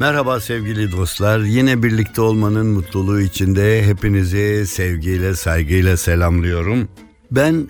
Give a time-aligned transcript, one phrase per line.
[0.00, 1.40] Merhaba sevgili dostlar.
[1.40, 6.88] Yine birlikte olmanın mutluluğu içinde hepinizi sevgiyle, saygıyla selamlıyorum.
[7.30, 7.68] Ben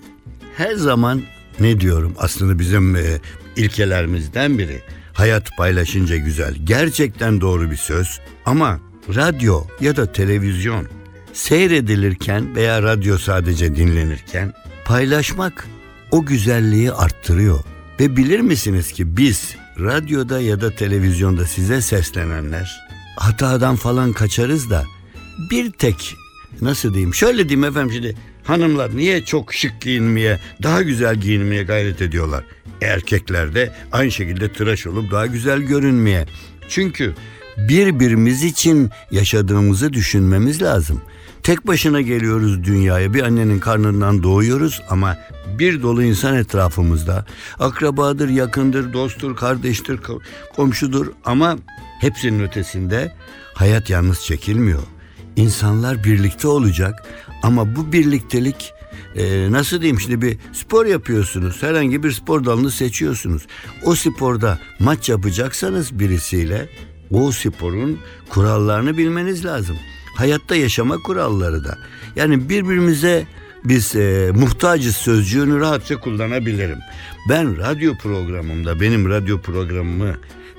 [0.57, 1.21] her zaman
[1.59, 2.13] ne diyorum?
[2.17, 3.01] Aslında bizim e,
[3.55, 4.81] ilkelerimizden biri.
[5.13, 6.55] Hayat paylaşınca güzel.
[6.63, 8.19] Gerçekten doğru bir söz.
[8.45, 8.79] Ama
[9.15, 10.87] radyo ya da televizyon
[11.33, 14.53] seyredilirken veya radyo sadece dinlenirken
[14.85, 15.67] paylaşmak
[16.11, 17.59] o güzelliği arttırıyor.
[17.99, 22.81] Ve bilir misiniz ki biz radyoda ya da televizyonda size seslenenler
[23.15, 24.85] hatadan falan kaçarız da
[25.51, 26.15] bir tek
[26.61, 32.01] nasıl diyeyim şöyle diyeyim efendim şimdi hanımlar niye çok şık giyinmeye daha güzel giyinmeye gayret
[32.01, 32.43] ediyorlar.
[32.81, 36.25] Erkekler de aynı şekilde tıraş olup daha güzel görünmeye.
[36.69, 37.13] Çünkü
[37.57, 41.01] birbirimiz için yaşadığımızı düşünmemiz lazım.
[41.43, 45.17] Tek başına geliyoruz dünyaya bir annenin karnından doğuyoruz ama
[45.59, 47.25] bir dolu insan etrafımızda.
[47.59, 49.99] Akrabadır, yakındır, dosttur, kardeştir,
[50.55, 51.57] komşudur ama
[51.99, 53.15] hepsinin ötesinde
[53.53, 54.81] hayat yalnız çekilmiyor.
[55.35, 57.03] İnsanlar birlikte olacak
[57.43, 58.73] ama bu birliktelik
[59.15, 61.63] e, nasıl diyeyim şimdi bir spor yapıyorsunuz.
[61.63, 63.47] Herhangi bir spor dalını seçiyorsunuz.
[63.83, 66.69] O sporda maç yapacaksanız birisiyle
[67.11, 69.77] o sporun kurallarını bilmeniz lazım.
[70.15, 71.77] Hayatta yaşama kuralları da.
[72.15, 73.25] Yani birbirimize
[73.63, 76.79] biz e, muhtacız sözcüğünü rahatça kullanabilirim.
[77.29, 80.15] Ben radyo programımda benim radyo programımı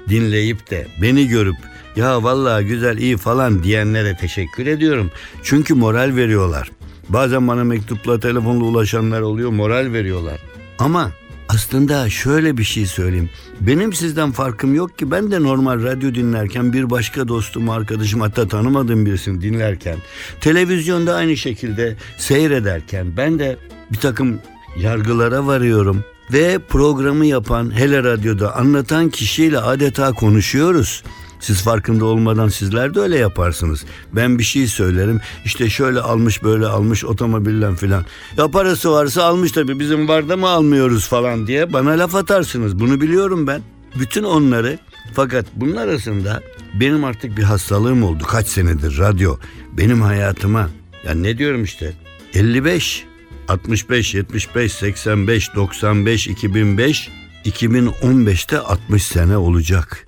[0.09, 1.57] dinleyip de beni görüp
[1.97, 5.11] ya vallahi güzel iyi falan diyenlere teşekkür ediyorum.
[5.43, 6.71] Çünkü moral veriyorlar.
[7.09, 10.41] Bazen bana mektupla telefonla ulaşanlar oluyor moral veriyorlar.
[10.79, 11.11] Ama
[11.55, 13.31] aslında şöyle bir şey söyleyeyim.
[13.61, 18.49] Benim sizden farkım yok ki ben de normal radyo dinlerken bir başka dostum, arkadaşım hatta
[18.49, 19.97] tanımadığım birisini dinlerken
[20.41, 23.57] televizyonda aynı şekilde seyrederken ben de
[23.93, 24.41] bir takım
[24.77, 31.03] yargılara varıyorum ve programı yapan hele radyoda anlatan kişiyle adeta konuşuyoruz.
[31.43, 33.85] Siz farkında olmadan sizler de öyle yaparsınız.
[34.13, 35.21] Ben bir şey söylerim.
[35.45, 38.05] İşte şöyle almış böyle almış otomobilden filan.
[38.37, 42.81] Ya parası varsa almış tabii bizim var da mı almıyoruz falan diye bana laf atarsınız.
[42.81, 43.63] Bunu biliyorum ben.
[43.99, 44.79] Bütün onları
[45.15, 46.41] fakat bunun arasında
[46.75, 48.25] benim artık bir hastalığım oldu.
[48.25, 49.37] Kaç senedir radyo
[49.73, 50.69] benim hayatıma.
[51.07, 51.93] Ya ne diyorum işte
[52.35, 53.05] 55,
[53.49, 57.11] 65, 75, 85, 95, 2005,
[57.45, 60.07] 2015'te 60 sene olacak.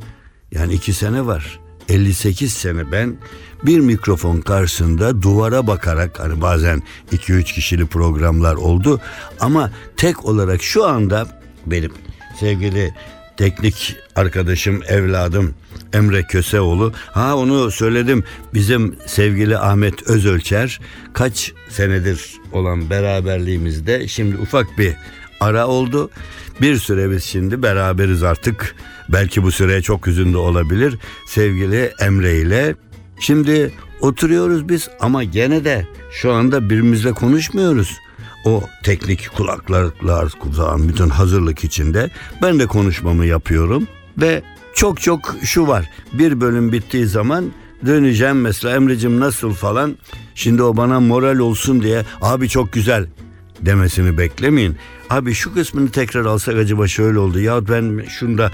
[0.54, 1.60] Yani iki sene var.
[1.88, 2.92] 58 sene.
[2.92, 3.16] Ben
[3.62, 6.82] bir mikrofon karşısında duvara bakarak hani bazen
[7.12, 9.00] 2-3 kişili programlar oldu.
[9.41, 11.92] Ama tek olarak şu anda benim
[12.41, 12.94] sevgili
[13.37, 15.54] teknik arkadaşım evladım
[15.92, 16.92] Emre Köseoğlu.
[17.12, 18.25] Ha onu söyledim.
[18.54, 20.81] Bizim sevgili Ahmet Özölçer
[21.12, 24.94] kaç senedir olan beraberliğimizde şimdi ufak bir
[25.44, 26.10] ara oldu
[26.60, 28.77] bir süre biz şimdi beraberiz artık
[29.09, 32.75] Belki bu süreye çok üzüldü olabilir sevgili Emre ile.
[33.21, 37.97] Şimdi oturuyoruz biz ama gene de şu anda birbirimizle konuşmuyoruz.
[38.44, 42.10] O teknik kulaklıklar kulağın bütün hazırlık içinde
[42.43, 43.87] ben de konuşmamı yapıyorum
[44.19, 44.43] ve
[44.75, 45.91] çok çok şu var.
[46.12, 47.44] Bir bölüm bittiği zaman
[47.87, 49.97] döneceğim mesela Emre'cim nasıl falan.
[50.34, 53.06] Şimdi o bana moral olsun diye abi çok güzel
[53.66, 54.76] demesini beklemeyin.
[55.10, 57.41] Abi şu kısmını tekrar alsak acaba şöyle oldu.
[57.41, 58.52] Ya ben şunda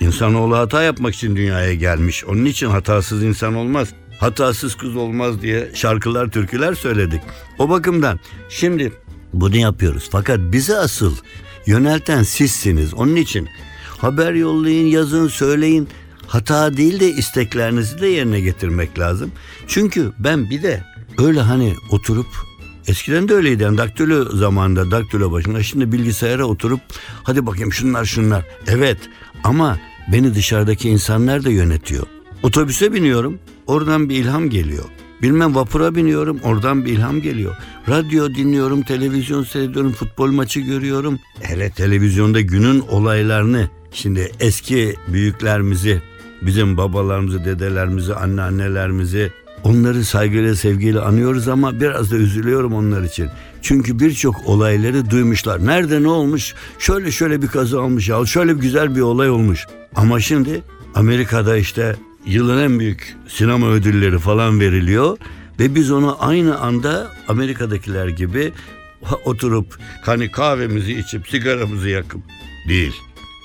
[0.00, 2.24] İnsanoğlu hata yapmak için dünyaya gelmiş.
[2.24, 3.88] Onun için hatasız insan olmaz.
[4.20, 7.20] Hatasız kız olmaz diye şarkılar, türküler söyledik.
[7.58, 8.92] O bakımdan şimdi
[9.32, 10.08] bunu yapıyoruz.
[10.12, 11.14] Fakat bize asıl
[11.66, 12.94] yönelten sizsiniz.
[12.94, 13.48] Onun için
[13.98, 15.88] haber yollayın, yazın, söyleyin.
[16.26, 19.32] Hata değil de isteklerinizi de yerine getirmek lazım.
[19.66, 20.84] Çünkü ben bir de
[21.18, 22.26] öyle hani oturup
[22.86, 26.80] Eskiden de öyleydi yani daktilo zamanında daktilo başında şimdi bilgisayara oturup
[27.22, 28.44] hadi bakayım şunlar şunlar.
[28.66, 28.98] Evet
[29.44, 29.78] ama
[30.12, 32.06] beni dışarıdaki insanlar da yönetiyor.
[32.42, 34.84] Otobüse biniyorum oradan bir ilham geliyor.
[35.22, 37.56] Bilmem vapura biniyorum oradan bir ilham geliyor.
[37.88, 41.18] Radyo dinliyorum, televizyon seyrediyorum, futbol maçı görüyorum.
[41.40, 46.02] Hele televizyonda günün olaylarını şimdi eski büyüklerimizi,
[46.42, 49.32] bizim babalarımızı, dedelerimizi, anneannelerimizi
[49.66, 53.28] onları saygıyla sevgiyle anıyoruz ama biraz da üzülüyorum onlar için.
[53.62, 55.66] Çünkü birçok olayları duymuşlar.
[55.66, 56.54] Nerede ne olmuş?
[56.78, 58.26] Şöyle şöyle bir kaza olmuş ya.
[58.26, 59.66] Şöyle bir güzel bir olay olmuş.
[59.96, 60.62] Ama şimdi
[60.94, 61.96] Amerika'da işte
[62.26, 65.18] yılın en büyük sinema ödülleri falan veriliyor.
[65.60, 68.52] Ve biz onu aynı anda Amerika'dakiler gibi
[69.24, 72.20] oturup hani kahvemizi içip sigaramızı yakıp
[72.68, 72.94] değil.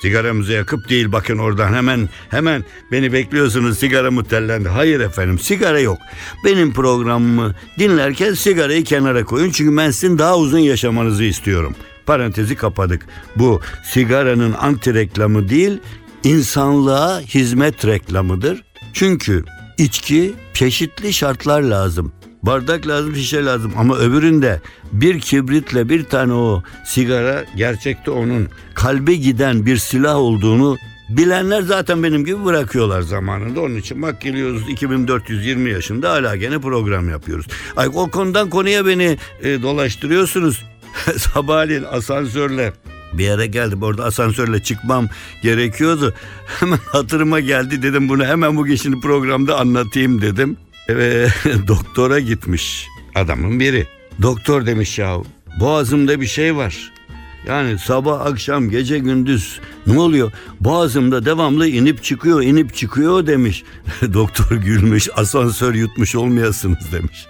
[0.02, 4.70] Sigaramızı yakıp değil bakın oradan hemen hemen beni bekliyorsunuz sigaramı tellendi.
[4.70, 5.98] Hayır efendim sigara yok.
[6.46, 11.76] Benim programımı dinlerken sigarayı kenara koyun çünkü ben sizin daha uzun yaşamanızı istiyorum.
[12.06, 13.06] Parantezi kapadık.
[13.36, 15.80] Bu sigaranın anti reklamı değil
[16.24, 18.64] insanlığa hizmet reklamıdır.
[18.94, 19.44] Çünkü
[19.78, 22.12] içki çeşitli şartlar lazım.
[22.44, 24.62] Bardak lazım, şişe lazım ama öbüründe
[24.92, 30.78] bir kibritle bir tane o sigara gerçekte onun kalbe giden bir silah olduğunu
[31.10, 33.62] bilenler zaten benim gibi bırakıyorlar zamanında.
[33.62, 37.46] Onun için bak geliyoruz 2420 yaşında hala gene program yapıyoruz.
[37.76, 40.66] Ay o konudan konuya beni e, dolaştırıyorsunuz.
[41.18, 42.74] Sabahleyin asansörle
[43.14, 45.08] bir yere geldim orada asansörle çıkmam
[45.44, 46.14] gerekiyordu.
[46.60, 50.58] Hemen hatırıma geldi dedim bunu hemen bu geçini programda anlatayım dedim.
[50.98, 51.28] Ve
[51.68, 53.88] doktora gitmiş adamın biri.
[54.22, 55.18] Doktor demiş ya
[55.60, 56.92] boğazımda bir şey var.
[57.48, 60.32] Yani sabah akşam gece gündüz ne oluyor?
[60.60, 63.64] Boğazımda devamlı inip çıkıyor inip çıkıyor demiş.
[64.14, 67.26] Doktor gülmüş asansör yutmuş olmayasınız demiş.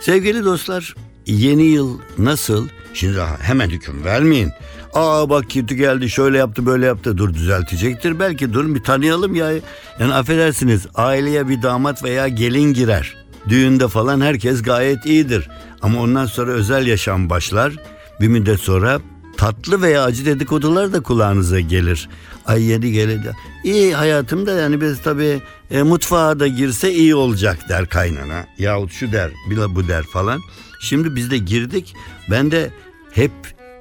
[0.00, 0.94] Sevgili dostlar
[1.26, 2.68] yeni yıl nasıl?
[2.94, 4.50] Şimdi hemen hüküm vermeyin.
[4.92, 9.52] Aa bak kötü geldi şöyle yaptı böyle yaptı dur düzeltecektir belki dur bir tanıyalım ya.
[9.98, 13.16] Yani affedersiniz aileye bir damat veya gelin girer.
[13.48, 15.48] Düğünde falan herkes gayet iyidir.
[15.82, 17.72] Ama ondan sonra özel yaşam başlar.
[18.20, 19.00] Bir müddet sonra
[19.36, 22.08] tatlı veya acı dedikodular da kulağınıza gelir.
[22.46, 23.36] Ay yeni geldi.
[23.64, 25.40] İyi hayatımda yani biz tabii
[25.70, 28.46] e, mutfağa da girse iyi olacak der kaynana.
[28.58, 30.40] Yahut şu der bila bu der falan.
[30.80, 31.94] Şimdi biz de girdik.
[32.30, 32.70] Ben de
[33.12, 33.32] hep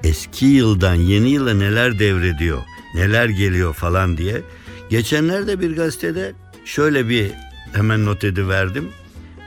[0.03, 2.62] eski yıldan yeni yıla neler devrediyor,
[2.95, 4.42] neler geliyor falan diye.
[4.89, 6.33] Geçenlerde bir gazetede
[6.65, 7.31] şöyle bir
[7.74, 8.89] hemen not ediverdim.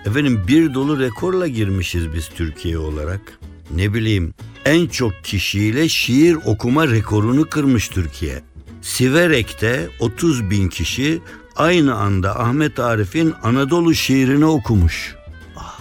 [0.06, 3.38] Efendim bir dolu rekorla girmişiz biz Türkiye olarak.
[3.70, 4.34] Ne bileyim
[4.64, 8.42] en çok kişiyle şiir okuma rekorunu kırmış Türkiye.
[8.82, 11.20] Siverek'te 30 bin kişi
[11.56, 15.14] aynı anda Ahmet Arif'in Anadolu şiirini okumuş.
[15.56, 15.80] Ah,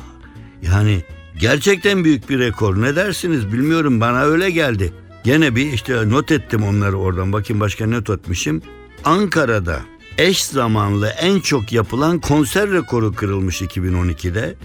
[0.61, 1.03] yani
[1.43, 2.81] gerçekten büyük bir rekor.
[2.81, 4.93] Ne dersiniz bilmiyorum bana öyle geldi.
[5.23, 7.33] Gene bir işte not ettim onları oradan.
[7.33, 8.61] Bakayım başka ne not etmişim.
[9.05, 9.79] Ankara'da
[10.17, 14.55] eş zamanlı en çok yapılan konser rekoru kırılmış 2012'de.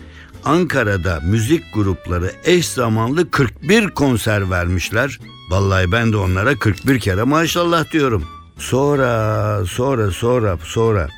[0.44, 5.20] Ankara'da müzik grupları eş zamanlı 41 konser vermişler.
[5.50, 8.24] Vallahi ben de onlara 41 kere maşallah diyorum.
[8.58, 11.08] Sonra, sonra, sonra, sonra.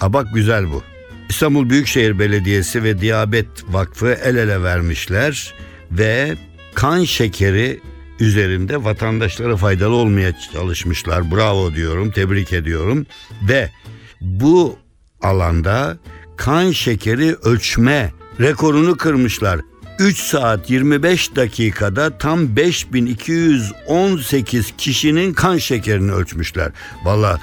[0.00, 0.82] A bak güzel bu.
[1.30, 5.54] İstanbul Büyükşehir Belediyesi ve Diyabet Vakfı el ele vermişler
[5.90, 6.34] ve
[6.74, 7.80] kan şekeri
[8.20, 11.30] üzerinde vatandaşlara faydalı olmaya çalışmışlar.
[11.30, 13.06] Bravo diyorum, tebrik ediyorum
[13.48, 13.70] ve
[14.20, 14.78] bu
[15.22, 15.98] alanda
[16.36, 19.60] kan şekeri ölçme rekorunu kırmışlar.
[19.98, 26.72] 3 saat 25 dakikada tam 5218 kişinin kan şekerini ölçmüşler.
[27.04, 27.40] Valla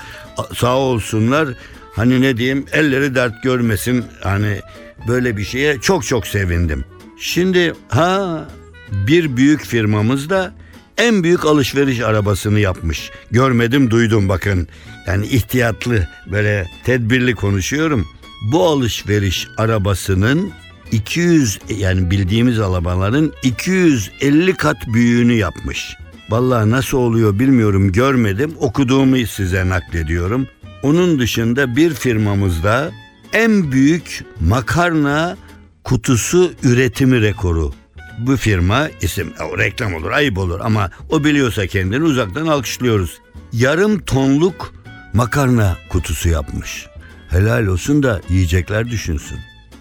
[0.55, 1.49] sağ olsunlar
[1.95, 4.59] hani ne diyeyim elleri dert görmesin hani
[5.07, 6.85] böyle bir şeye çok çok sevindim.
[7.19, 8.47] Şimdi ha
[8.91, 10.53] bir büyük firmamız da
[10.97, 13.11] en büyük alışveriş arabasını yapmış.
[13.31, 14.67] Görmedim duydum bakın.
[15.07, 18.07] Yani ihtiyatlı böyle tedbirli konuşuyorum.
[18.51, 20.51] Bu alışveriş arabasının
[20.91, 25.95] 200 yani bildiğimiz arabaların 250 kat büyüğünü yapmış.
[26.29, 30.47] Vallahi nasıl oluyor bilmiyorum görmedim okuduğumu size naklediyorum.
[30.83, 32.91] Onun dışında bir firmamızda
[33.33, 35.37] en büyük makarna
[35.83, 37.73] kutusu üretimi rekoru.
[38.19, 43.21] Bu firma isim o reklam olur ayıp olur ama o biliyorsa kendini uzaktan alkışlıyoruz.
[43.53, 44.73] Yarım tonluk
[45.13, 46.87] makarna kutusu yapmış.
[47.29, 49.39] Helal olsun da yiyecekler düşünsün.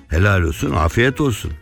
[0.09, 1.53] Helal olsun, afiyet olsun.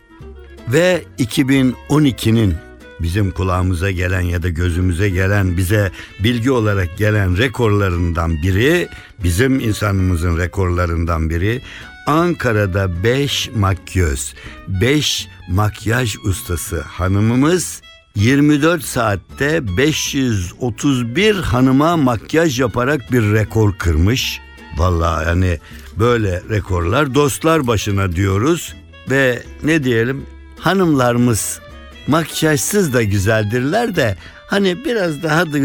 [0.67, 2.55] Ve 2012'nin
[3.03, 8.89] bizim kulağımıza gelen ya da gözümüze gelen, bize bilgi olarak gelen rekorlarından biri,
[9.23, 11.61] bizim insanımızın rekorlarından biri
[12.07, 14.33] Ankara'da 5 makyöz,
[14.67, 17.81] 5 makyaj ustası hanımımız
[18.15, 24.39] 24 saatte 531 hanıma makyaj yaparak bir rekor kırmış.
[24.77, 25.59] Vallahi yani
[25.99, 28.75] böyle rekorlar dostlar başına diyoruz
[29.09, 30.25] ve ne diyelim
[30.59, 31.59] hanımlarımız
[32.07, 34.15] makyajsız da güzeldirler de
[34.47, 35.57] hani biraz daha da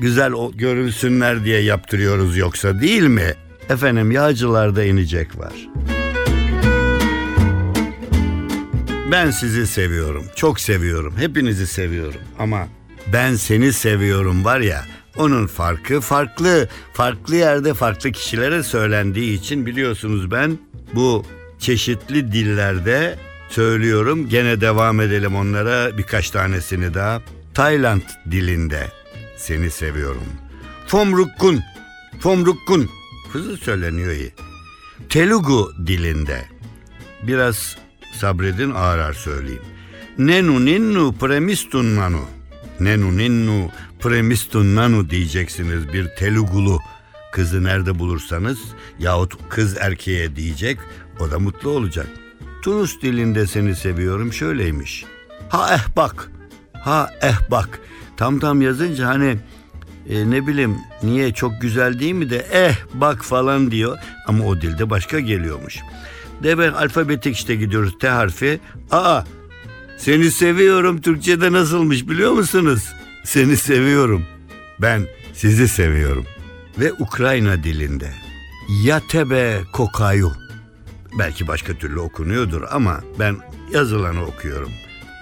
[0.00, 3.34] güzel görünsünler diye yaptırıyoruz yoksa değil mi?
[3.68, 5.52] Efendim yağcılarda inecek var.
[9.12, 10.24] Ben sizi seviyorum.
[10.36, 11.14] Çok seviyorum.
[11.16, 12.20] Hepinizi seviyorum.
[12.38, 12.68] Ama
[13.12, 14.84] ben seni seviyorum var ya
[15.16, 16.68] onun farkı farklı.
[16.92, 20.58] Farklı yerde farklı kişilere söylendiği için biliyorsunuz ben
[20.94, 21.24] bu
[21.58, 23.18] çeşitli dillerde
[23.52, 24.28] söylüyorum.
[24.28, 27.22] Gene devam edelim onlara birkaç tanesini daha.
[27.54, 28.88] Tayland dilinde
[29.36, 30.24] seni seviyorum.
[30.86, 31.60] Fomrukkun,
[32.20, 32.90] Fomrukkun
[33.32, 34.32] hızlı söyleniyor iyi.
[35.08, 36.44] Telugu dilinde
[37.22, 37.76] biraz
[38.14, 39.62] sabredin ağır ağır söyleyeyim.
[40.18, 42.20] Nenu ninnu premistun nanu.
[42.80, 46.78] Nenu ninnu premistun nanu diyeceksiniz bir Telugulu
[47.32, 48.58] kızı nerede bulursanız
[48.98, 50.78] yahut kız erkeğe diyecek
[51.20, 52.06] o da mutlu olacak.
[52.62, 55.04] Tunus dilinde seni seviyorum şöyleymiş.
[55.48, 56.30] Ha eh bak.
[56.72, 57.80] Ha eh bak.
[58.16, 59.36] Tam tam yazınca hani
[60.08, 64.60] e, ne bileyim niye çok güzel değil mi de eh bak falan diyor ama o
[64.60, 65.78] dilde başka geliyormuş.
[66.42, 68.60] Deve alfabetik işte gidiyoruz T harfi.
[68.90, 69.22] Aa
[69.98, 72.92] seni seviyorum Türkçe'de nasılmış biliyor musunuz?
[73.24, 74.26] Seni seviyorum.
[74.80, 76.24] Ben sizi seviyorum.
[76.78, 78.10] Ve Ukrayna dilinde.
[78.84, 80.32] Ya tebe kokayu.
[81.18, 83.36] Belki başka türlü okunuyordur ama ben
[83.72, 84.70] yazılanı okuyorum.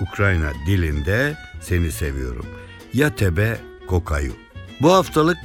[0.01, 2.47] Ukrayna dilinde seni seviyorum.
[2.93, 4.33] Ya tebe kokayu.
[4.81, 5.39] Bu haftalık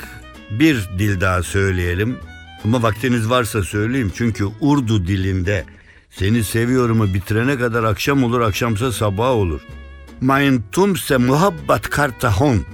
[0.52, 2.18] bir dil daha söyleyelim.
[2.64, 5.66] Ama vaktiniz varsa söyleyeyim çünkü Urdu dilinde
[6.10, 9.62] seni seviyorumu bitirene kadar akşam olur akşamsa sabah olur.
[10.22, 12.66] Mein tumse muhabbat kartahon.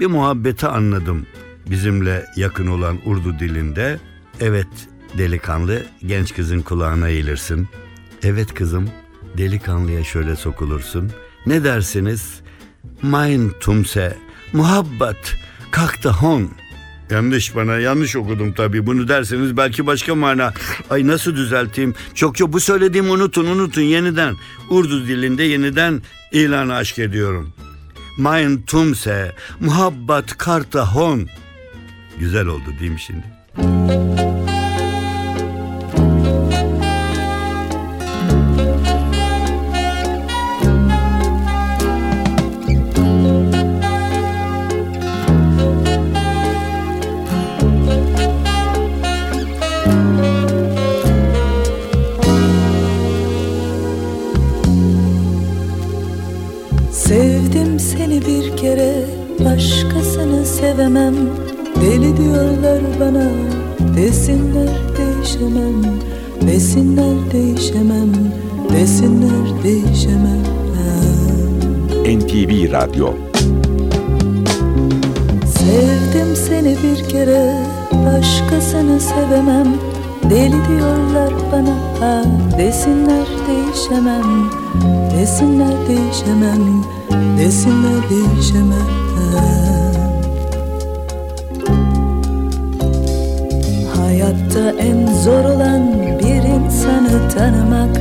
[0.00, 1.26] Bir muhabbeti anladım
[1.70, 4.00] bizimle yakın olan Urdu dilinde.
[4.40, 4.88] Evet
[5.18, 7.68] delikanlı genç kızın kulağına eğilirsin.
[8.22, 8.90] Evet kızım
[9.38, 11.10] delikanlıya şöyle sokulursun.
[11.46, 12.40] Ne dersiniz?
[13.02, 14.16] Mein tumse
[14.52, 15.36] muhabbat
[15.70, 16.50] kartahon.
[17.10, 18.86] Yanlış bana yanlış okudum tabii.
[18.86, 20.52] Bunu derseniz belki başka mana.
[20.90, 21.94] Ay nasıl düzelteyim?
[22.14, 24.36] Çok çok bu söylediğimi unutun unutun yeniden.
[24.70, 26.02] Urdu dilinde yeniden
[26.32, 27.52] ilanı aşk ediyorum.
[28.18, 31.28] Mein tumse muhabbat kartahon.
[32.18, 33.24] Güzel oldu değil mi şimdi?
[83.46, 84.50] Değişemem
[85.16, 86.82] Desinler değişemem
[87.38, 88.88] Desinler değişemem.
[93.96, 97.96] Hayatta en zor olan bir insanı tanımak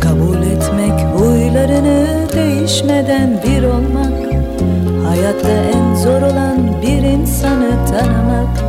[0.00, 4.12] Kabul etmek huylarını değişmeden bir olmak.
[5.08, 8.64] Hayatta en zor olan bir insanı tanımak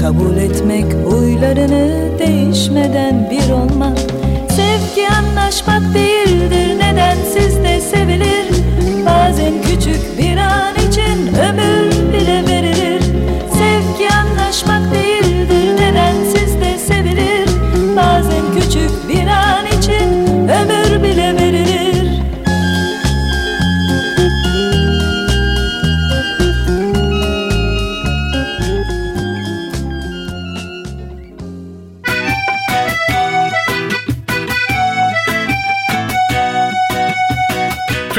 [0.00, 4.15] Kabul etmek huylarını değişmeden bir olmak
[5.56, 7.45] Anlaşmak değildir nedensiz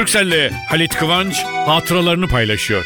[0.08, 2.86] Türkcell'le Halit Kıvanç hatıralarını paylaşıyor.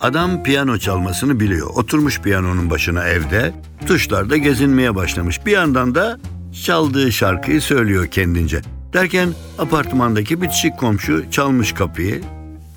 [0.00, 1.70] Adam piyano çalmasını biliyor.
[1.74, 3.52] Oturmuş piyanonun başına evde,
[3.86, 5.46] tuşlarda gezinmeye başlamış.
[5.46, 6.18] Bir yandan da
[6.64, 8.60] çaldığı şarkıyı söylüyor kendince.
[8.92, 9.28] Derken
[9.58, 12.22] apartmandaki bitişik komşu çalmış kapıyı.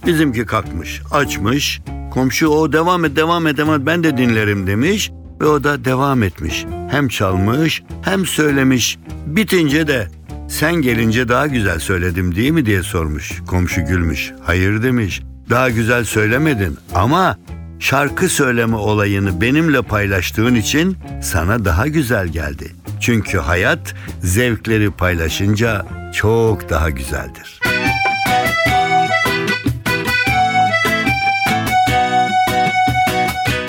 [0.06, 1.82] Bizimki kalkmış, açmış.
[2.12, 5.12] Komşu o devam et, devam et, devam et ben de dinlerim demiş.
[5.42, 6.66] Ve o da devam etmiş.
[6.92, 8.98] Hem çalmış hem söylemiş.
[9.25, 10.08] Bitince de
[10.51, 13.41] sen gelince daha güzel söyledim değil mi diye sormuş.
[13.48, 14.31] Komşu gülmüş.
[14.43, 15.22] Hayır demiş.
[15.50, 17.38] Daha güzel söylemedin ama
[17.79, 22.72] şarkı söyleme olayını benimle paylaştığın için sana daha güzel geldi.
[23.01, 23.93] Çünkü hayat
[24.24, 27.60] zevkleri paylaşınca çok daha güzeldir.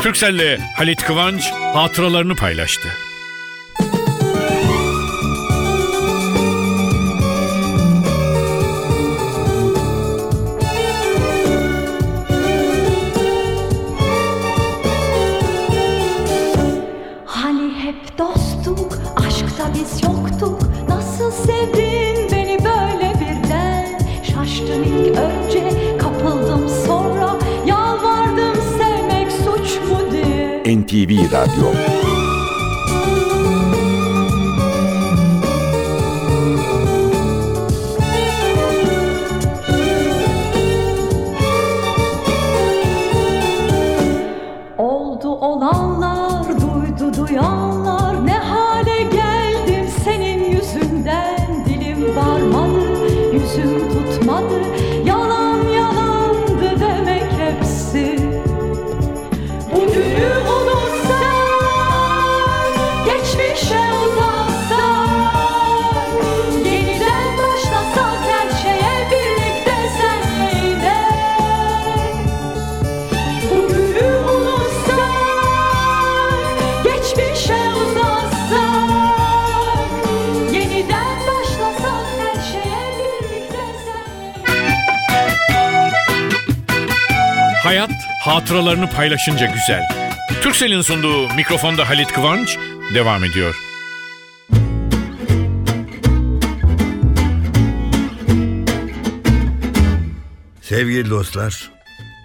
[0.03, 2.89] Türkcell'le Halit Kıvanç hatıralarını paylaştı.
[88.33, 89.89] Hatıralarını paylaşınca güzel.
[90.43, 92.59] Türkcell'in sunduğu mikrofonda Halit Kıvanç
[92.95, 93.57] devam ediyor.
[100.63, 101.71] Sevgili dostlar,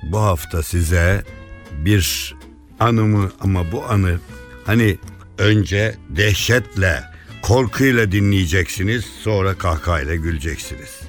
[0.04, 1.24] bu hafta size
[1.72, 2.36] bir
[2.80, 4.20] anımı ama bu anı
[4.66, 4.98] hani
[5.38, 7.04] önce dehşetle,
[7.42, 11.07] korkuyla dinleyeceksiniz, sonra kahkahayla güleceksiniz.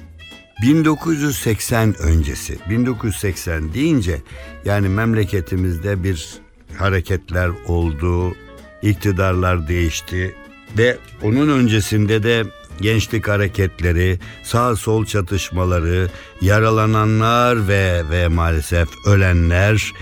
[0.61, 4.21] 1980 öncesi, 1980 deyince
[4.65, 6.39] yani memleketimizde bir
[6.77, 8.35] hareketler oldu,
[8.81, 10.35] iktidarlar değişti
[10.77, 12.43] ve onun öncesinde de
[12.81, 16.09] gençlik hareketleri, sağ sol çatışmaları,
[16.41, 19.93] yaralananlar ve ve maalesef ölenler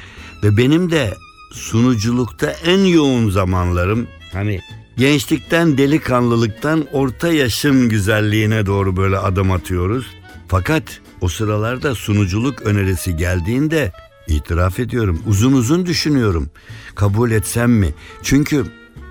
[0.44, 1.14] ve benim de
[1.52, 4.60] sunuculukta en yoğun zamanlarım hani
[4.98, 10.17] gençlikten delikanlılıktan orta yaşın güzelliğine doğru böyle adım atıyoruz.
[10.48, 13.92] Fakat o sıralarda sunuculuk önerisi geldiğinde
[14.28, 16.50] itiraf ediyorum uzun uzun düşünüyorum.
[16.96, 17.94] Kabul etsem mi?
[18.24, 18.66] Çünkü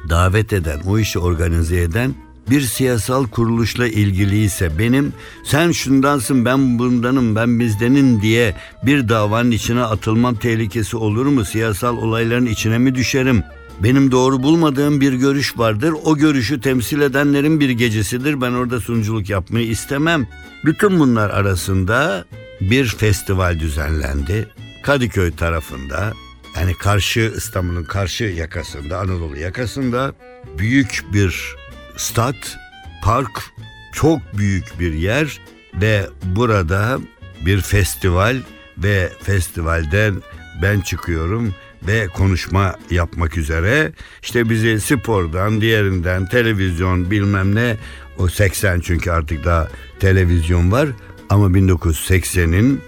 [0.08, 2.14] davet eden, o işi organize eden
[2.50, 5.12] bir siyasal kuruluşla ilgiliyse benim
[5.44, 11.44] sen şundansın ben bundanım ben bizdenin diye bir davanın içine atılmam tehlikesi olur mu?
[11.44, 13.42] Siyasal olayların içine mi düşerim?
[13.82, 15.94] Benim doğru bulmadığım bir görüş vardır.
[16.04, 18.40] O görüşü temsil edenlerin bir gecesidir.
[18.40, 20.26] Ben orada sunuculuk yapmayı istemem.
[20.64, 22.24] Bütün bunlar arasında
[22.60, 24.48] bir festival düzenlendi.
[24.82, 26.12] Kadıköy tarafında
[26.56, 30.14] yani karşı İstanbul'un karşı yakasında Anadolu yakasında
[30.58, 31.56] büyük bir
[31.96, 32.58] stat,
[33.02, 33.42] park,
[33.92, 35.40] çok büyük bir yer
[35.74, 36.98] ve burada
[37.46, 38.36] bir festival
[38.78, 40.22] ve festivalden
[40.62, 41.54] ben çıkıyorum
[41.86, 43.92] ve konuşma yapmak üzere.
[44.22, 47.76] İşte bizi spordan diğerinden televizyon bilmem ne.
[48.18, 49.68] O 80 çünkü artık daha
[50.00, 50.88] televizyon var.
[51.30, 52.80] Ama 1980'in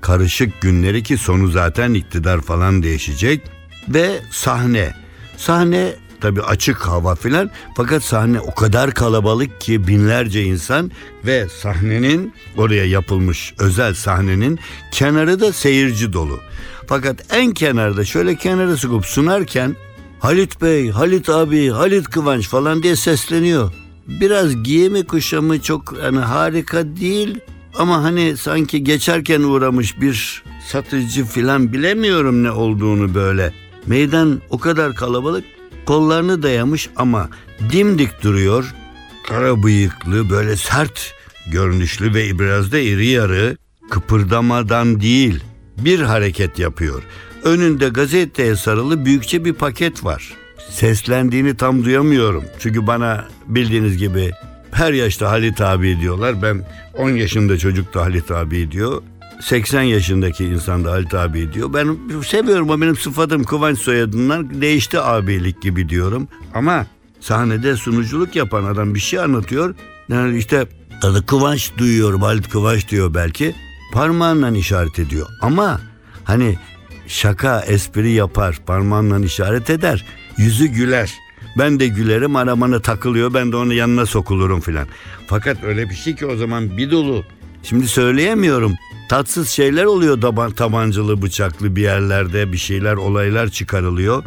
[0.00, 3.42] karışık günleri ki sonu zaten iktidar falan değişecek.
[3.88, 4.94] Ve sahne.
[5.36, 7.50] Sahne tabii açık hava filan.
[7.76, 10.90] Fakat sahne o kadar kalabalık ki binlerce insan
[11.26, 14.58] ve sahnenin oraya yapılmış özel sahnenin
[14.92, 16.40] kenarı da seyirci dolu.
[16.90, 19.76] Fakat en kenarda şöyle kenara sıkıp sunarken
[20.20, 23.72] Halit Bey, Halit abi, Halit Kıvanç falan diye sesleniyor.
[24.06, 27.38] Biraz giyimi kuşamı çok hani harika değil
[27.78, 33.52] ama hani sanki geçerken uğramış bir satıcı filan bilemiyorum ne olduğunu böyle.
[33.86, 35.44] Meydan o kadar kalabalık
[35.86, 37.28] kollarını dayamış ama
[37.72, 38.74] dimdik duruyor.
[39.28, 41.14] Kara bıyıklı böyle sert
[41.46, 43.56] görünüşlü ve biraz da iri yarı
[43.90, 45.44] kıpırdamadan değil
[45.84, 47.02] bir hareket yapıyor.
[47.44, 50.32] Önünde gazeteye sarılı büyükçe bir paket var.
[50.70, 52.44] Seslendiğini tam duyamıyorum.
[52.58, 54.30] Çünkü bana bildiğiniz gibi
[54.70, 56.42] her yaşta Halit abi diyorlar.
[56.42, 59.02] Ben 10 yaşında çocuk da Halit abi diyor.
[59.40, 61.74] 80 yaşındaki insan da Halit abi diyor.
[61.74, 66.28] Ben seviyorum o benim sıfatım Kıvanç soyadından değişti abilik gibi diyorum.
[66.54, 66.86] Ama
[67.20, 69.74] sahnede sunuculuk yapan adam bir şey anlatıyor.
[70.08, 70.66] Yani işte
[71.02, 73.54] adı Kıvanç duyuyorum Halit Kıvanç diyor belki.
[73.92, 75.26] Parmağından işaret ediyor.
[75.40, 75.80] Ama
[76.24, 76.58] hani
[77.06, 80.04] şaka espri yapar parmağından işaret eder.
[80.36, 81.14] Yüzü güler.
[81.58, 84.86] Ben de gülerim aramanı takılıyor ben de onun yanına sokulurum filan.
[85.26, 87.24] Fakat öyle bir şey ki o zaman bir dolu
[87.62, 88.74] Şimdi söyleyemiyorum.
[89.08, 94.24] Tatsız şeyler oluyor taban, tabancalı bıçaklı bir yerlerde bir şeyler olaylar çıkarılıyor.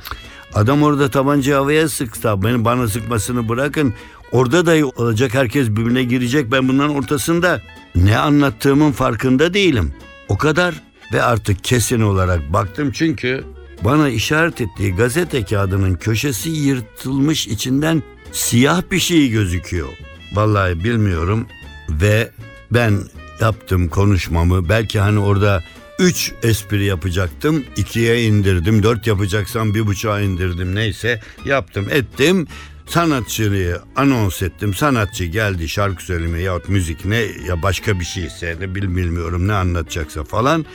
[0.54, 3.94] Adam orada tabancayı havaya sıksa beni bana sıkmasını bırakın.
[4.32, 7.62] Orada da olacak herkes birbirine girecek ben bunların ortasında.
[7.96, 9.94] Ne anlattığımın farkında değilim.
[10.30, 10.76] O kadar
[11.14, 13.44] ve artık kesin olarak baktım çünkü
[13.82, 19.90] bana işaret ettiği gazete kağıdının köşesi yırtılmış içinden siyah bir şey gözüküyor.
[20.34, 21.48] Vallahi bilmiyorum
[21.90, 22.32] ve
[22.72, 23.00] ben
[23.42, 25.64] yaptım konuşmamı belki hani orada
[26.00, 32.48] üç espri yapacaktım ikiye indirdim dört yapacaksam bir buçuğa indirdim neyse yaptım ettim
[32.86, 37.18] sanatçıyı anons ettim sanatçı geldi şarkı söylemeye yahut müzik ne
[37.48, 40.66] ya başka bir şeyse bil- bilmiyorum ne anlatacaksa falan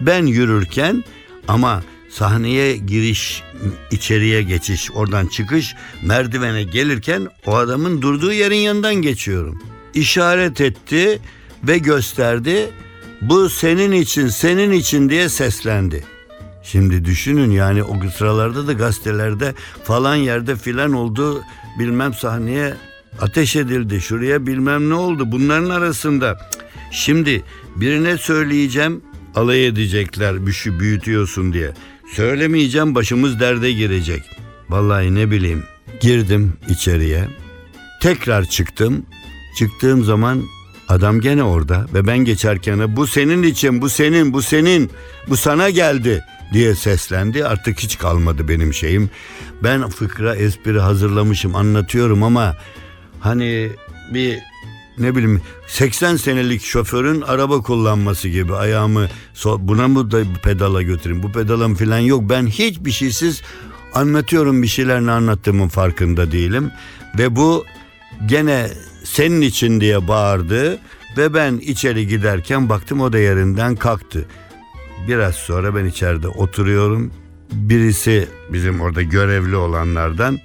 [0.00, 1.04] ben yürürken
[1.48, 3.42] ama sahneye giriş
[3.90, 9.62] içeriye geçiş oradan çıkış merdivene gelirken o adamın durduğu yerin yanından geçiyorum
[9.94, 11.20] işaret etti
[11.64, 12.70] ve gösterdi.
[13.20, 16.04] Bu senin için, senin için diye seslendi.
[16.62, 21.42] Şimdi düşünün yani o sıralarda da gazetelerde falan yerde filan oldu
[21.78, 22.74] bilmem sahneye
[23.20, 24.00] ateş edildi.
[24.00, 26.50] Şuraya bilmem ne oldu bunların arasında.
[26.90, 27.42] Şimdi
[27.76, 29.02] birine söyleyeceğim
[29.34, 31.70] alay edecekler bir şey büyütüyorsun diye.
[32.12, 34.22] Söylemeyeceğim başımız derde girecek.
[34.68, 35.62] Vallahi ne bileyim
[36.00, 37.28] girdim içeriye
[38.02, 39.06] Tekrar çıktım.
[39.58, 40.42] Çıktığım zaman
[40.88, 44.90] adam gene orada ve ben geçerken bu senin için, bu senin, bu senin,
[45.28, 47.46] bu sana geldi diye seslendi.
[47.46, 49.10] Artık hiç kalmadı benim şeyim.
[49.62, 52.56] Ben fıkra espri hazırlamışım anlatıyorum ama
[53.20, 53.70] hani
[54.14, 54.38] bir
[54.98, 59.08] ne bileyim 80 senelik şoförün araba kullanması gibi ayağımı
[59.44, 63.42] buna mı da pedala götüreyim bu pedalım falan yok ben hiçbir şeysiz
[63.94, 66.70] anlatıyorum bir şeyler ne anlattığımın farkında değilim
[67.18, 67.64] ve bu
[68.26, 68.68] gene
[69.04, 70.78] senin için diye bağırdı
[71.16, 74.24] ve ben içeri giderken baktım o da yerinden kalktı.
[75.08, 77.12] Biraz sonra ben içeride oturuyorum.
[77.52, 80.40] Birisi bizim orada görevli olanlardan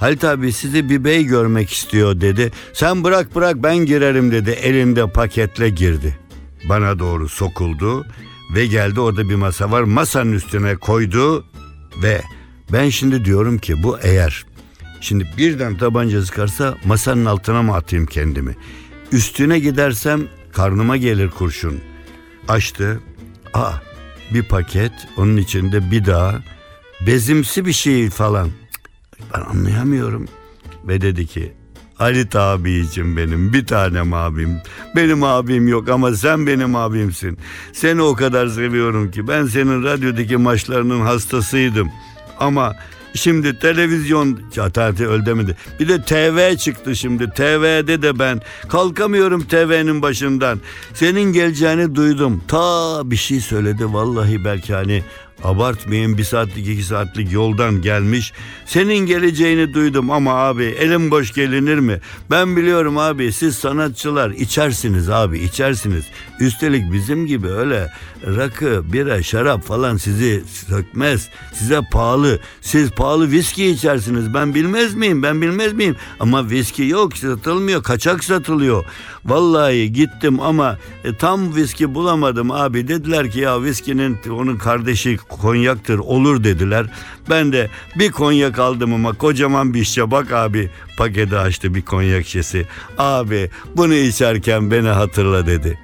[0.00, 2.52] Halit abi sizi bir bey görmek istiyor dedi.
[2.72, 4.50] Sen bırak bırak ben girerim dedi.
[4.50, 6.18] Elinde paketle girdi.
[6.68, 8.06] Bana doğru sokuldu
[8.54, 9.82] ve geldi orada bir masa var.
[9.82, 11.44] Masanın üstüne koydu
[12.02, 12.22] ve
[12.72, 14.46] ben şimdi diyorum ki bu eğer
[15.00, 18.56] şimdi birden tabanca sıkarsa masanın altına mı atayım kendimi?
[19.12, 21.80] Üstüne gidersem karnıma gelir kurşun.
[22.48, 23.00] Açtı.
[23.54, 23.72] Aa
[24.34, 26.42] bir paket onun içinde bir daha
[27.06, 28.50] bezimsi bir şey falan.
[29.34, 30.28] Ben anlayamıyorum.
[30.84, 31.52] Ve dedi ki
[31.94, 34.60] Halit abicim benim bir tanem abim.
[34.96, 37.38] Benim abim yok ama sen benim abimsin.
[37.72, 41.90] Seni o kadar seviyorum ki ben senin radyodaki maçlarının hastasıydım.
[42.40, 42.76] Ama
[43.14, 45.56] şimdi televizyon Çatati öl demedi.
[45.80, 47.30] Bir de TV çıktı şimdi.
[47.30, 50.60] TV'de de ben kalkamıyorum TV'nin başından.
[50.94, 52.42] Senin geleceğini duydum.
[52.48, 55.02] Ta bir şey söyledi vallahi belki hani
[55.44, 58.32] Abartmayın bir saatlik iki saatlik yoldan gelmiş.
[58.66, 62.00] Senin geleceğini duydum ama abi elim boş gelinir mi?
[62.30, 66.04] Ben biliyorum abi siz sanatçılar içersiniz abi içersiniz.
[66.40, 67.92] Üstelik bizim gibi öyle
[68.26, 71.28] rakı, bira, şarap falan sizi sökmez.
[71.54, 72.38] Size pahalı.
[72.60, 74.34] Siz pahalı viski içersiniz.
[74.34, 75.22] Ben bilmez miyim?
[75.22, 75.96] Ben bilmez miyim?
[76.20, 77.82] Ama viski yok satılmıyor.
[77.82, 78.84] Kaçak satılıyor.
[79.24, 82.88] Vallahi gittim ama e, tam viski bulamadım abi.
[82.88, 86.86] Dediler ki ya viskinin onun kardeşi konyaktır olur dediler.
[87.30, 92.26] Ben de bir konyak aldım ama kocaman bir şişe bak abi paketi açtı bir konyak
[92.26, 92.66] şişesi.
[92.98, 95.78] Abi bunu içerken beni hatırla dedi.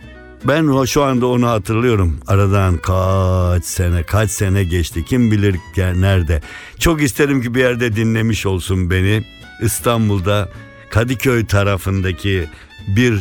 [0.44, 2.20] Ben şu anda onu hatırlıyorum.
[2.26, 5.04] Aradan kaç sene, kaç sene geçti.
[5.04, 6.42] Kim bilir nerede.
[6.78, 9.24] Çok isterim ki bir yerde dinlemiş olsun beni.
[9.62, 10.48] İstanbul'da
[10.90, 12.48] Kadıköy tarafındaki
[12.88, 13.20] bir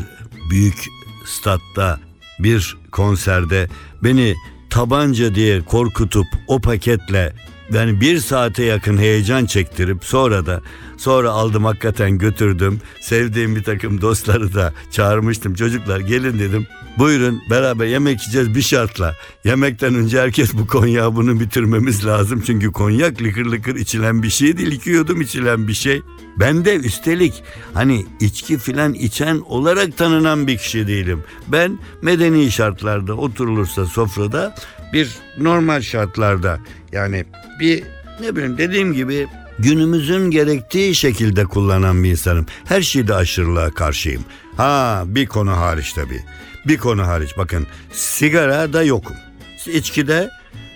[0.50, 0.86] büyük
[1.26, 2.00] statta
[2.40, 3.70] bir konserde
[4.04, 4.36] beni
[4.74, 7.34] tabanca diye korkutup o paketle
[7.74, 10.62] yani bir saate yakın heyecan çektirip sonra da
[10.98, 12.82] sonra aldım hakikaten götürdüm.
[13.02, 15.54] Sevdiğim bir takım dostları da çağırmıştım.
[15.54, 16.68] Çocuklar gelin dedim.
[16.98, 19.16] Buyurun beraber yemek yiyeceğiz bir şartla.
[19.44, 22.44] Yemekten önce herkes bu konyağı bunu bitirmemiz lazım.
[22.46, 24.72] Çünkü konyak lıkır lıkır içilen bir şey değil.
[24.72, 26.02] İki yudum içilen bir şey.
[26.40, 27.44] Ben de üstelik
[27.74, 31.24] hani içki filan içen olarak tanınan bir kişi değilim.
[31.48, 34.56] Ben medeni şartlarda oturulursa sofrada
[34.94, 36.60] bir normal şartlarda
[36.92, 37.26] yani
[37.60, 37.84] bir
[38.22, 39.28] ne bileyim dediğim gibi
[39.60, 42.46] günümüzün gerektiği şekilde kullanan bir insanım.
[42.66, 44.26] Her şeyde aşırılığa karşıyım.
[44.58, 46.24] Ha bir konu hariç tabii.
[46.68, 49.16] Bir konu hariç bakın sigara da yokum.
[49.68, 50.30] İçkide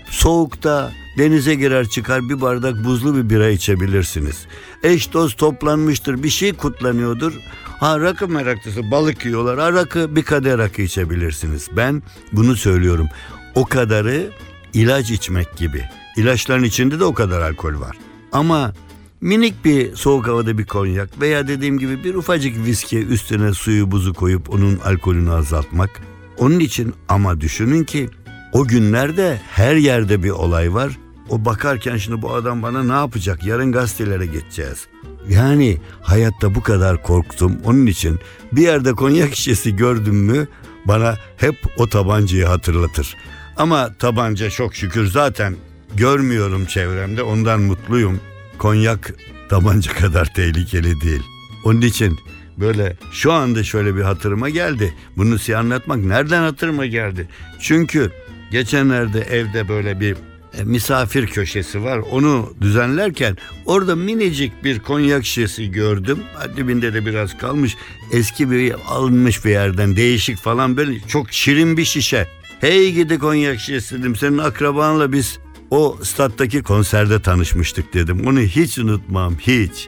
[0.09, 4.45] soğukta denize girer çıkar bir bardak buzlu bir bira içebilirsiniz.
[4.83, 7.33] Eş dost toplanmıştır bir şey kutlanıyordur.
[7.79, 9.59] Ha rakı meraklısı balık yiyorlar.
[9.59, 11.67] Ha rakı bir kadeh rakı içebilirsiniz.
[11.77, 13.07] Ben bunu söylüyorum.
[13.55, 14.31] O kadarı
[14.73, 15.83] ilaç içmek gibi.
[16.17, 17.97] İlaçların içinde de o kadar alkol var.
[18.31, 18.73] Ama
[19.21, 24.13] minik bir soğuk havada bir konyak veya dediğim gibi bir ufacık viski üstüne suyu buzu
[24.13, 25.89] koyup onun alkolünü azaltmak.
[26.37, 28.09] Onun için ama düşünün ki
[28.57, 30.97] o günlerde her yerde bir olay var.
[31.29, 33.45] O bakarken şimdi bu adam bana ne yapacak?
[33.45, 34.87] Yarın gazetelere geçeceğiz.
[35.29, 37.57] Yani hayatta bu kadar korktum.
[37.65, 38.19] Onun için
[38.51, 40.47] bir yerde konyak şişesi gördüm mü
[40.85, 43.15] bana hep o tabancayı hatırlatır.
[43.57, 45.55] Ama tabanca çok şükür zaten
[45.95, 48.19] görmüyorum çevremde ondan mutluyum.
[48.57, 49.13] Konyak
[49.49, 51.23] tabanca kadar tehlikeli değil.
[51.65, 52.19] Onun için
[52.57, 54.93] böyle şu anda şöyle bir hatırıma geldi.
[55.17, 57.27] Bunu size anlatmak nereden hatırıma geldi?
[57.59, 58.11] Çünkü
[58.51, 60.15] geçenlerde evde böyle bir
[60.57, 61.97] e, misafir köşesi var.
[61.97, 66.19] Onu düzenlerken orada minicik bir konyak şişesi gördüm.
[66.57, 67.75] Dibinde de biraz kalmış.
[68.11, 72.27] Eski bir alınmış bir yerden değişik falan böyle çok şirin bir şişe.
[72.61, 74.15] Hey gidi konyak şişesi dedim.
[74.15, 75.39] Senin akrabanla biz
[75.71, 78.27] o stat'taki konserde tanışmıştık dedim.
[78.27, 79.87] Onu hiç unutmam hiç.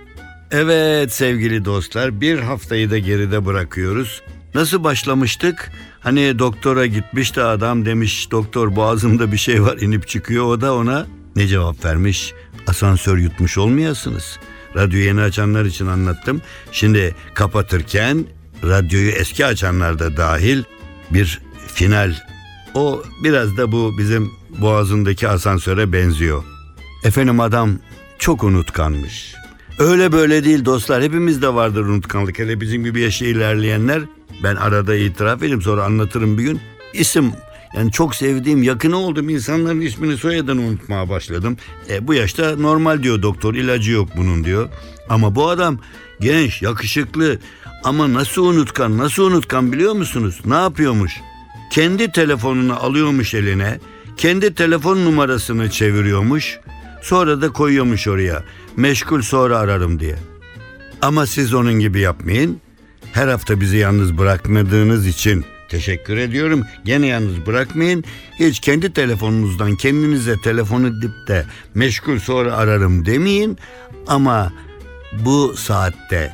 [0.51, 4.21] Evet sevgili dostlar bir haftayı da geride bırakıyoruz.
[4.55, 5.71] Nasıl başlamıştık?
[6.01, 10.45] Hani doktora gitmiş de adam demiş doktor boğazımda bir şey var inip çıkıyor.
[10.45, 12.33] O da ona ne cevap vermiş?
[12.67, 14.39] Asansör yutmuş olmayasınız.
[14.75, 16.41] Radyoyu yeni açanlar için anlattım.
[16.71, 18.25] Şimdi kapatırken
[18.63, 20.63] radyoyu eski açanlar da dahil
[21.11, 22.15] bir final.
[22.73, 24.31] O biraz da bu bizim
[24.61, 26.43] boğazındaki asansöre benziyor.
[27.03, 27.79] Efendim adam
[28.19, 29.35] çok unutkanmış.
[29.79, 31.03] Öyle böyle değil dostlar.
[31.03, 32.39] Hepimizde vardır unutkanlık.
[32.39, 34.01] Hele bizim gibi yaşa ilerleyenler.
[34.43, 36.59] Ben arada itiraf edeyim sonra anlatırım bir gün.
[36.93, 37.33] İsim
[37.75, 41.57] yani çok sevdiğim, yakını olduğum insanların ismini soyadını unutmaya başladım.
[41.89, 44.69] E, bu yaşta normal diyor doktor, ilacı yok bunun diyor.
[45.09, 45.79] Ama bu adam
[46.21, 47.39] genç, yakışıklı
[47.83, 50.39] ama nasıl unutkan, nasıl unutkan biliyor musunuz?
[50.45, 51.13] Ne yapıyormuş?
[51.71, 53.79] Kendi telefonunu alıyormuş eline,
[54.17, 56.59] kendi telefon numarasını çeviriyormuş,
[57.01, 58.43] sonra da koyuyormuş oraya.
[58.75, 60.15] Meşgul sonra ararım diye.
[61.01, 62.61] Ama siz onun gibi yapmayın.
[63.13, 66.63] Her hafta bizi yalnız bırakmadığınız için teşekkür ediyorum.
[66.85, 68.03] Gene yalnız bırakmayın.
[68.39, 73.57] Hiç kendi telefonunuzdan kendinize telefonu dip de meşgul sonra ararım demeyin.
[74.07, 74.53] Ama
[75.25, 76.33] bu saatte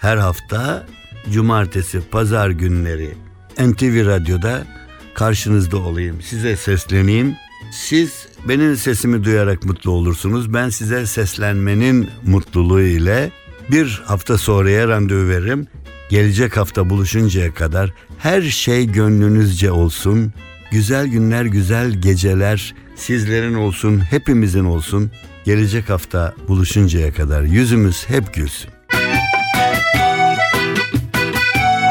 [0.00, 0.86] her hafta
[1.30, 3.14] cumartesi, pazar günleri
[3.58, 4.66] NTV Radyo'da
[5.14, 6.22] karşınızda olayım.
[6.22, 7.36] Size sesleneyim.
[7.72, 10.54] Siz benim sesimi duyarak mutlu olursunuz.
[10.54, 13.30] Ben size seslenmenin mutluluğu ile
[13.70, 15.66] bir hafta sonraya randevu veririm.
[16.10, 20.32] Gelecek hafta buluşuncaya kadar her şey gönlünüzce olsun.
[20.70, 25.10] Güzel günler, güzel geceler sizlerin olsun, hepimizin olsun.
[25.44, 28.70] Gelecek hafta buluşuncaya kadar yüzümüz hep gülsün.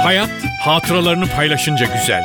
[0.03, 0.29] Hayat
[0.61, 2.23] hatıralarını paylaşınca güzel.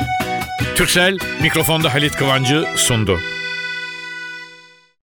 [0.75, 3.19] Türksel mikrofonda Halit Kıvancı sundu.